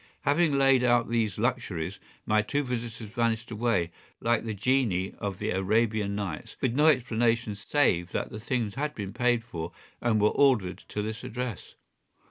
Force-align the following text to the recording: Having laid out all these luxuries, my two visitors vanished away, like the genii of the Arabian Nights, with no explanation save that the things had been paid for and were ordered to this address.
Having 0.21 0.57
laid 0.57 0.83
out 0.83 1.05
all 1.05 1.11
these 1.11 1.37
luxuries, 1.37 1.99
my 2.25 2.41
two 2.41 2.63
visitors 2.63 3.11
vanished 3.13 3.51
away, 3.51 3.91
like 4.19 4.43
the 4.43 4.53
genii 4.55 5.13
of 5.19 5.37
the 5.37 5.51
Arabian 5.51 6.15
Nights, 6.15 6.57
with 6.59 6.73
no 6.73 6.87
explanation 6.87 7.53
save 7.53 8.11
that 8.11 8.31
the 8.31 8.39
things 8.39 8.73
had 8.73 8.95
been 8.95 9.13
paid 9.13 9.43
for 9.43 9.71
and 10.01 10.19
were 10.19 10.29
ordered 10.29 10.79
to 10.87 11.03
this 11.03 11.23
address. 11.23 11.75